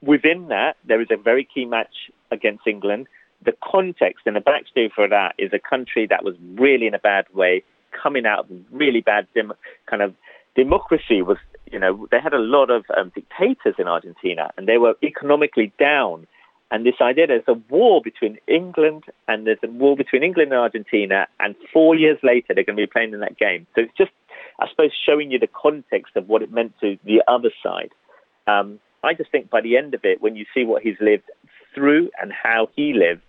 [0.02, 3.08] Within that, there is a very key match against England.
[3.44, 6.98] The context and the backstory for that is a country that was really in a
[6.98, 9.52] bad way, coming out of really bad dem-
[9.86, 10.14] kind of
[10.54, 11.38] democracy was,
[11.70, 15.72] you know, they had a lot of um, dictators in Argentina and they were economically
[15.78, 16.26] down
[16.70, 20.60] and this idea there's a war between England and there's a war between England and
[20.60, 23.66] Argentina, and four years later they're going to be playing in that game.
[23.74, 24.10] So it's just,
[24.58, 27.90] I suppose, showing you the context of what it meant to the other side.
[28.48, 31.30] Um, I just think by the end of it, when you see what he's lived
[31.76, 33.22] through and how he lived,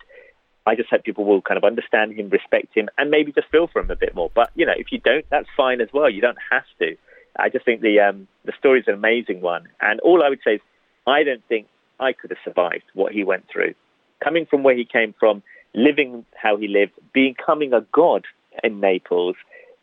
[0.66, 3.68] I just hope people will kind of understand him, respect him, and maybe just feel
[3.68, 4.32] for him a bit more.
[4.34, 6.10] But you know, if you don't, that's fine as well.
[6.10, 6.96] You don't have to.
[7.40, 10.40] I just think the um, the story is an amazing one, and all I would
[10.44, 10.62] say is,
[11.06, 11.68] I don't think
[12.00, 13.76] I could have survived what he went through.
[14.24, 15.44] Coming from where he came from,
[15.76, 18.26] living how he lived, becoming a god
[18.64, 19.36] in Naples,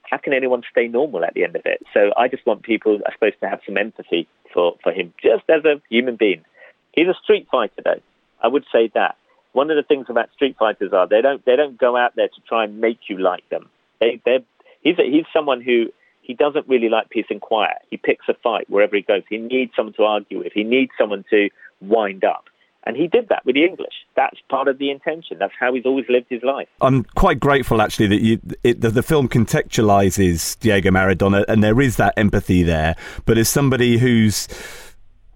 [0.02, 1.82] how can anyone stay normal at the end of it?
[1.94, 5.44] So I just want people, I suppose, to have some empathy for, for him, just
[5.48, 6.44] as a human being.
[6.92, 8.00] He's a street fighter, though.
[8.42, 9.16] I would say that.
[9.52, 12.28] One of the things about street fighters are they don't they don't go out there
[12.28, 13.68] to try and make you like them.
[14.00, 14.44] They they
[14.82, 15.92] he's a, he's someone who
[16.22, 17.78] he doesn't really like peace and quiet.
[17.90, 19.22] He picks a fight wherever he goes.
[19.28, 20.52] He needs someone to argue with.
[20.52, 22.44] He needs someone to wind up.
[22.86, 23.94] And he did that with the English.
[24.14, 25.38] That's part of the intention.
[25.38, 26.68] That's how he's always lived his life.
[26.82, 31.80] I'm quite grateful, actually, that you, it, the, the, film contextualizes Diego Maradona, and there
[31.80, 32.94] is that empathy there.
[33.24, 34.48] But as somebody whose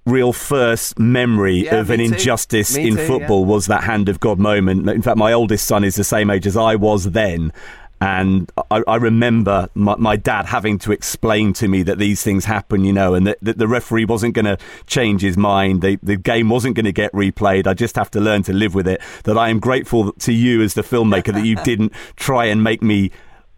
[0.08, 2.06] real first memory yeah, of an too.
[2.06, 3.46] injustice me in too, football yeah.
[3.46, 4.88] was that hand of God moment.
[4.88, 7.52] In fact, my oldest son is the same age as I was then,
[8.00, 12.44] and I, I remember my, my, dad having to explain to me that these things
[12.44, 15.82] happen, you know, and that, that the referee wasn't going to change his mind.
[15.82, 17.66] The, the game wasn't going to get replayed.
[17.66, 19.00] I just have to learn to live with it.
[19.24, 22.82] That I am grateful to you as the filmmaker that you didn't try and make
[22.82, 23.10] me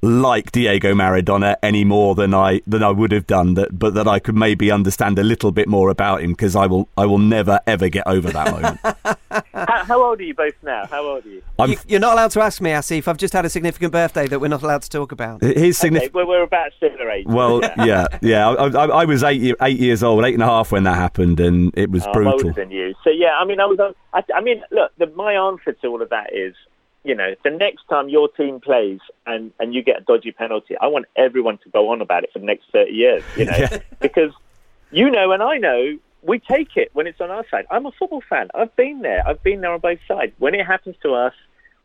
[0.02, 4.08] like Diego Maradona any more than I than I would have done that but that
[4.08, 7.18] I could maybe understand a little bit more about him because I will I will
[7.18, 8.80] never ever get over that moment.
[9.54, 10.86] how, how, old are you both now?
[10.86, 11.42] How old are you?
[11.86, 11.96] you?
[11.96, 13.06] are not allowed to ask me, Asif.
[13.08, 15.42] I've just had a significant birthday that we're not allowed to talk about.
[15.42, 16.14] His significant.
[16.14, 17.26] Okay, well, we're about similar age.
[17.26, 18.48] Well, yeah, yeah.
[18.48, 21.40] I, I, I, was eight eight years old, eight and a half when that happened,
[21.40, 22.32] and it was oh, brutal.
[22.32, 23.36] I'm older than you, so yeah.
[23.38, 23.78] I mean, I was.
[24.14, 24.92] I, I mean, look.
[24.98, 26.54] The, my answer to all of that is
[27.04, 30.76] you know, the next time your team plays and, and you get a dodgy penalty,
[30.80, 33.56] I want everyone to go on about it for the next 30 years, you know,
[33.58, 33.78] yeah.
[34.00, 34.32] because
[34.90, 37.66] you know and I know we take it when it's on our side.
[37.70, 38.48] I'm a football fan.
[38.54, 39.26] I've been there.
[39.26, 40.32] I've been there on both sides.
[40.38, 41.32] When it happens to us,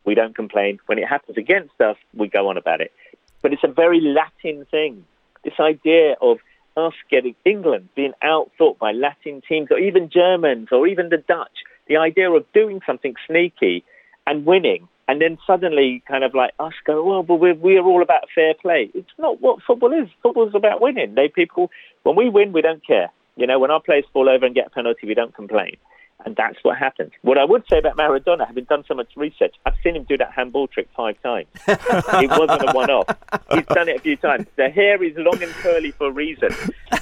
[0.04, 0.78] we don't complain.
[0.86, 2.92] When it happens against us, we go on about it.
[3.40, 5.04] But it's a very Latin thing.
[5.44, 6.38] This idea of
[6.76, 11.64] us getting England being outthought by Latin teams or even Germans or even the Dutch.
[11.88, 13.84] The idea of doing something sneaky
[14.26, 18.02] and winning and then suddenly kind of like us go, well, but we're, we're all
[18.02, 18.90] about fair play.
[18.94, 20.08] It's not what football is.
[20.22, 21.14] Football is about winning.
[21.14, 21.70] They people,
[22.02, 23.10] when we win, we don't care.
[23.36, 25.76] You know, when our players fall over and get a penalty, we don't complain.
[26.24, 27.12] And that's what happens.
[27.22, 30.16] What I would say about Maradona, having done so much research, I've seen him do
[30.16, 31.46] that handball trick five times.
[31.68, 33.06] it wasn't a one-off.
[33.52, 34.46] He's done it a few times.
[34.56, 36.48] The hair is long and curly for a reason.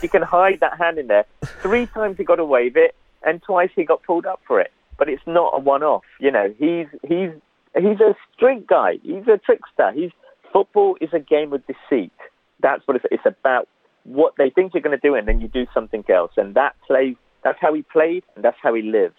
[0.02, 1.24] He can hide that hand in there.
[1.62, 4.72] Three times he got away with it, and twice he got pulled up for it.
[4.98, 6.04] But it's not a one-off.
[6.20, 7.30] You know, he's he's
[7.76, 8.98] he's a street guy.
[9.02, 9.92] He's a trickster.
[9.92, 10.10] He's
[10.52, 12.12] football is a game of deceit.
[12.60, 13.68] That's what it's, it's about.
[14.04, 16.76] What they think you're going to do, and then you do something else, and that
[16.86, 19.14] plays that's how he played, and that's how he lived.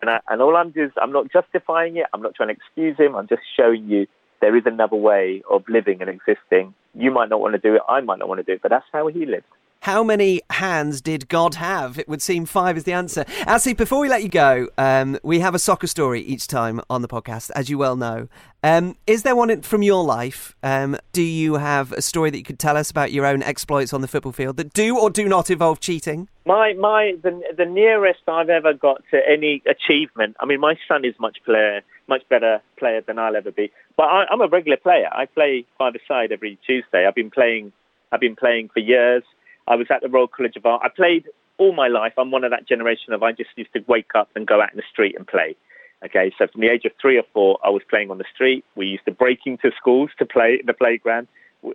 [0.00, 2.06] And, I, and all I'm doing is I'm not justifying it.
[2.14, 3.14] I'm not trying to excuse him.
[3.14, 4.06] I'm just showing you
[4.40, 6.74] there is another way of living and existing.
[6.94, 7.82] You might not want to do it.
[7.88, 9.46] I might not want to do it, but that's how he lived.
[9.84, 11.98] How many hands did God have?
[11.98, 13.26] It would seem five is the answer.
[13.46, 17.02] Asi, before we let you go, um, we have a soccer story each time on
[17.02, 18.28] the podcast, as you well know.
[18.62, 20.56] Um, is there one from your life?
[20.62, 23.92] Um, do you have a story that you could tell us about your own exploits
[23.92, 26.30] on the football field that do or do not involve cheating?
[26.46, 30.34] My my the, the nearest I've ever got to any achievement.
[30.40, 33.70] I mean, my son is much player, much better player than I'll ever be.
[33.98, 35.10] But I, I'm a regular player.
[35.12, 37.06] I play by the side every Tuesday.
[37.06, 37.74] I've been playing.
[38.12, 39.24] I've been playing for years.
[39.66, 40.82] I was at the Royal College of Art.
[40.84, 42.12] I played all my life.
[42.18, 44.72] I'm one of that generation of I just used to wake up and go out
[44.72, 45.56] in the street and play.
[46.04, 48.64] Okay, so from the age of three or four, I was playing on the street.
[48.76, 51.28] We used to break into schools to play in the playground.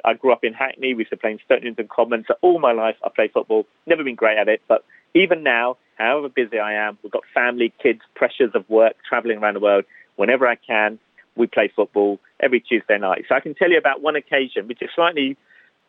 [0.05, 0.93] I grew up in Hackney.
[0.93, 2.25] We used to play in Stockton Common.
[2.27, 3.65] So all my life, I played football.
[3.87, 7.73] Never been great at it, but even now, however busy I am, we've got family,
[7.81, 9.85] kids, pressures of work, traveling around the world.
[10.17, 10.99] Whenever I can,
[11.35, 13.25] we play football every Tuesday night.
[13.27, 15.37] So I can tell you about one occasion, which is slightly,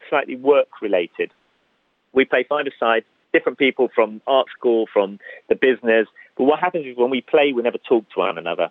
[0.08, 1.30] slightly work related
[2.12, 5.18] we play five-a-side, different people from art school, from
[5.48, 6.06] the business.
[6.36, 8.70] But what happens is when we play, we never talk to one another.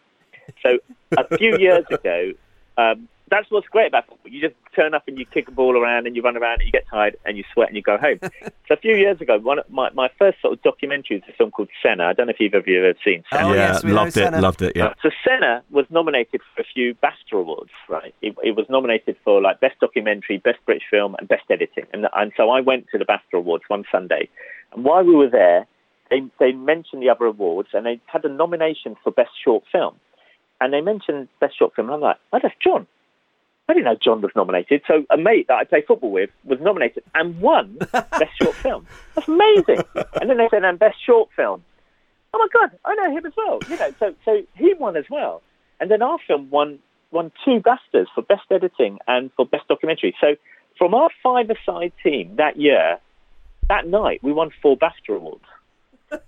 [0.63, 0.79] So
[1.17, 2.33] a few years ago,
[2.77, 4.31] um, that's what's great about football.
[4.31, 6.65] You just turn up and you kick a ball around and you run around and
[6.65, 8.19] you get tired and you sweat and you go home.
[8.41, 11.33] so a few years ago, one of my, my first sort of documentary was a
[11.37, 12.05] film called Senna.
[12.05, 13.47] I don't know if you've ever seen oh, Senna.
[13.47, 14.41] Oh, yeah, yes, loved it, Senna.
[14.41, 14.93] loved it, yeah.
[15.01, 18.13] So Senna was nominated for a few BAFTA awards, right?
[18.21, 21.85] It, it, was nominated for like Best Documentary, Best British Film and Best Editing.
[21.93, 24.29] And, and so I went to the BAFTA awards one Sunday.
[24.73, 25.65] And while we were there,
[26.09, 29.95] they, they mentioned the other awards and they had a nomination for Best Short Film.
[30.61, 31.87] And they mentioned Best Short Film.
[31.87, 32.87] And I'm like, oh, that's John.
[33.69, 34.81] I didn't know John was nominated.
[34.87, 38.87] So a mate that I play football with was nominated and won Best Short Film.
[39.13, 39.83] That's amazing.
[40.19, 41.63] And then they said, and Best Short Film.
[42.33, 43.59] Oh my God, I know him as well.
[43.69, 45.43] You know, so so he won as well.
[45.79, 46.79] And then our film won
[47.11, 50.15] won two BAFTAs for Best Editing and for Best Documentary.
[50.19, 50.35] So
[50.77, 52.97] from our five-a-side team that year,
[53.67, 55.43] that night we won four BAFTA awards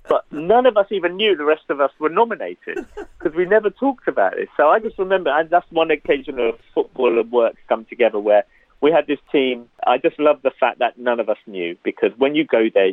[0.08, 3.70] but none of us even knew the rest of us were nominated because we never
[3.70, 4.50] talked about it.
[4.58, 8.44] So I just remember, and that's one occasion of football and work come together where
[8.82, 9.68] we had this team.
[9.86, 12.92] I just love the fact that none of us knew because when you go there,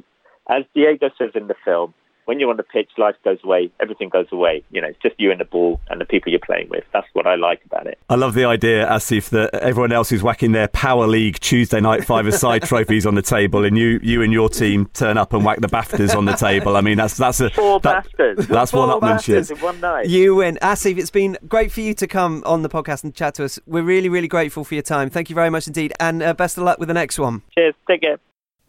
[0.49, 1.95] as Diego says in the film,
[2.29, 4.63] when you're on the pitch, life goes away, everything goes away.
[4.71, 6.85] You know, it's just you and the ball and the people you're playing with.
[6.93, 7.99] That's what I like about it.
[8.11, 12.63] I love the idea, Asif, that everyone else is whacking their Powerleague Tuesday night five-a-side
[12.65, 15.69] trophies on the table, and you, you and your team turn up and whack the
[15.69, 16.77] BAFTAs on the table.
[16.77, 18.47] I mean, that's that's a four that, BAFTAs.
[18.47, 19.51] That's four one upmanship.
[19.51, 20.09] in one night.
[20.09, 20.99] You win, Asif.
[20.99, 23.59] It's been great for you to come on the podcast and chat to us.
[23.67, 25.09] We're really, really grateful for your time.
[25.09, 27.41] Thank you very much indeed, and uh, best of luck with the next one.
[27.55, 27.75] Cheers.
[27.89, 28.19] Take care.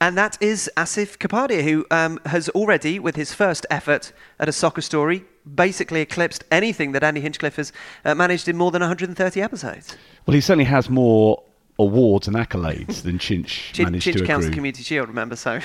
[0.02, 4.54] And that is Asif Kapadia, who um, has already, with his first effort at a
[4.54, 7.74] soccer story, basically eclipsed anything that Andy Hinchcliffe has
[8.06, 9.98] uh, managed in more than 130 episodes.
[10.26, 11.44] Well, he certainly has more
[11.78, 14.52] awards and accolades than Chinch, Chinch managed Chinch to counts accrue.
[14.52, 15.60] the Community Shield, remember, so...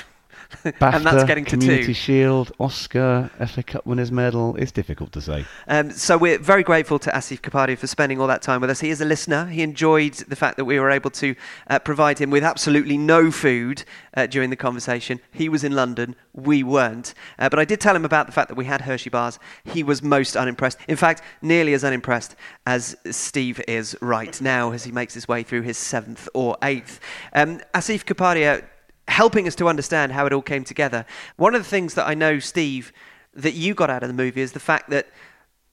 [0.64, 1.94] BAFTA, and that's getting to Community two.
[1.94, 4.56] Shield, Oscar, FA Cup Winners' Medal.
[4.56, 5.44] It's difficult to say.
[5.68, 8.80] Um, so we're very grateful to Asif Kapadia for spending all that time with us.
[8.80, 9.46] He is a listener.
[9.46, 11.34] He enjoyed the fact that we were able to
[11.68, 15.20] uh, provide him with absolutely no food uh, during the conversation.
[15.30, 16.16] He was in London.
[16.32, 17.14] We weren't.
[17.38, 19.38] Uh, but I did tell him about the fact that we had Hershey bars.
[19.64, 20.78] He was most unimpressed.
[20.88, 25.42] In fact, nearly as unimpressed as Steve is right now as he makes his way
[25.42, 27.00] through his seventh or eighth.
[27.32, 28.64] Um, Asif Kapadia
[29.08, 31.04] helping us to understand how it all came together.
[31.36, 32.92] One of the things that I know, Steve,
[33.34, 35.08] that you got out of the movie is the fact that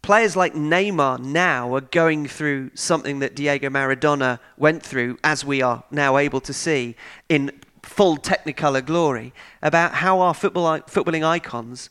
[0.02, 5.62] players like Neymar now are going through something that Diego Maradona went through, as we
[5.62, 6.96] are now able to see
[7.30, 7.52] in
[7.84, 11.90] full Technicolor glory, about how our football, footballing icons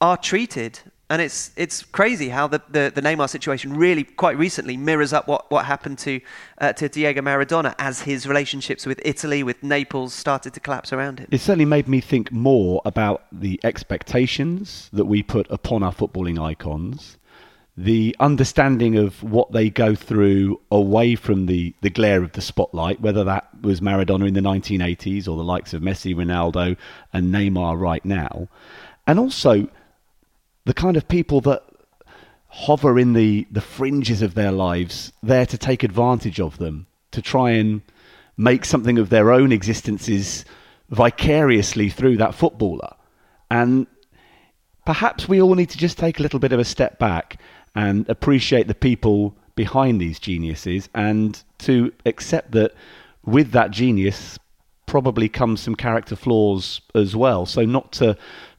[0.00, 4.76] are treated and it's it's crazy how the, the, the, Neymar situation really quite recently
[4.76, 6.20] mirrors up what, what happened to
[6.58, 11.20] uh, to Diego Maradona as his relationships with Italy, with Naples, started to collapse around
[11.20, 11.28] him.
[11.30, 16.42] It certainly made me think more about the expectations that we put upon our footballing
[16.42, 17.18] icons,
[17.76, 23.00] the understanding of what they go through away from the, the glare of the spotlight,
[23.00, 26.76] whether that was Maradona in the 1980s or the likes of Messi, Ronaldo,
[27.12, 28.48] and Neymar right now,
[29.06, 29.68] and also
[30.66, 31.62] the kind of people that
[32.48, 37.22] hover in the, the fringes of their lives, there to take advantage of them, to
[37.22, 37.80] try and
[38.36, 40.44] make something of their own existences
[40.90, 42.94] vicariously through that footballer.
[43.50, 43.86] And
[44.84, 47.40] perhaps we all need to just take a little bit of a step back
[47.76, 52.74] and appreciate the people behind these geniuses and to accept that
[53.24, 54.38] with that genius
[54.86, 57.46] probably comes some character flaws as well.
[57.46, 58.16] So not to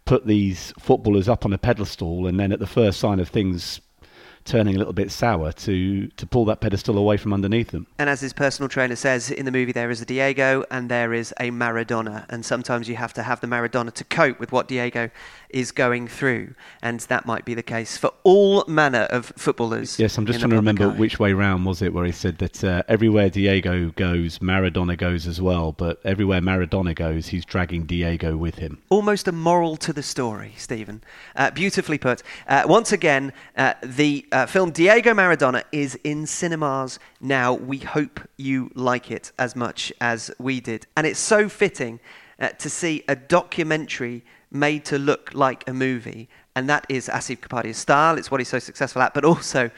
[0.08, 3.82] put these footballers up on a pedestal and then at the first sign of things
[4.48, 7.86] turning a little bit sour to to pull that pedestal away from underneath them.
[8.00, 11.14] And as his personal trainer says in the movie, there is a Diego and there
[11.14, 14.68] is a Maradona, and sometimes you have to have the Maradona to cope with what
[14.68, 15.10] Diego
[15.50, 20.00] is going through, and that might be the case for all manner of footballers.
[20.00, 20.96] Yes, I'm just trying to remember eye.
[20.96, 25.28] which way round was it where he said that uh, everywhere Diego goes, Maradona goes
[25.28, 28.82] as well, but everywhere Maradona goes, he's dragging Diego with him.
[28.90, 31.02] Almost a moral to the story, Stephen.
[31.36, 32.24] Uh, beautifully put.
[32.48, 37.54] Uh, once again, uh, the uh, film Diego Maradona is in cinemas now.
[37.54, 40.86] We hope you like it as much as we did.
[40.96, 42.00] And it's so fitting
[42.40, 46.30] uh, to see a documentary made to look like a movie.
[46.56, 48.16] And that is Asif Kapadia's style.
[48.16, 49.16] It's what he's so successful at.
[49.16, 49.72] But also,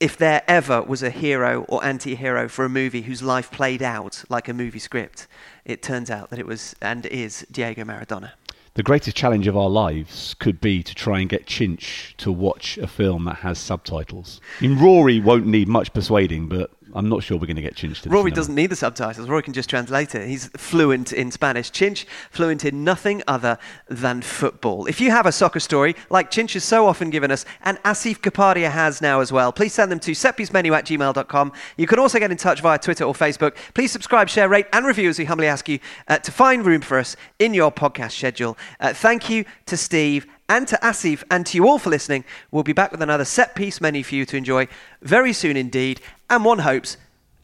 [0.00, 3.82] if there ever was a hero or anti hero for a movie whose life played
[3.82, 5.26] out like a movie script,
[5.64, 8.32] it turns out that it was and is Diego Maradona.
[8.74, 12.76] The greatest challenge of our lives could be to try and get Chinch to watch
[12.76, 14.40] a film that has subtitles.
[14.58, 17.74] I mean, Rory won't need much persuading, but I'm not sure we're going to get
[17.74, 18.36] Chinch to Rory cinema.
[18.36, 19.28] doesn't need the subtitles.
[19.28, 20.28] Rory can just translate it.
[20.28, 21.70] He's fluent in Spanish.
[21.70, 24.86] Chinch, fluent in nothing other than football.
[24.86, 28.18] If you have a soccer story, like Chinch has so often given us, and Asif
[28.18, 31.52] Kapadia has now as well, please send them to setpiecemenu at gmail.com.
[31.76, 33.56] You can also get in touch via Twitter or Facebook.
[33.74, 36.80] Please subscribe, share, rate, and review as we humbly ask you uh, to find room
[36.80, 38.56] for us in your podcast schedule.
[38.78, 42.24] Uh, thank you to Steve and to Asif and to you all for listening.
[42.50, 44.68] We'll be back with another set piece menu for you to enjoy
[45.00, 46.00] very soon indeed,
[46.30, 46.96] and one hopes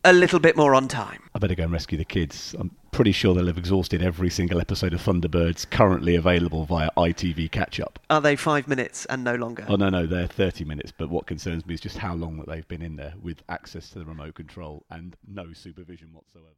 [0.05, 1.23] a little bit more on time.
[1.35, 2.55] I better go and rescue the kids.
[2.59, 7.51] I'm pretty sure they'll have exhausted every single episode of Thunderbirds currently available via ITV
[7.51, 7.99] Catch Up.
[8.09, 9.65] Are they five minutes and no longer?
[9.69, 12.49] Oh, no, no, they're 30 minutes, but what concerns me is just how long that
[12.49, 16.49] they've been in there with access to the remote control and no supervision whatsoever.